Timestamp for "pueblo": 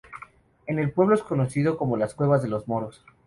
0.91-1.13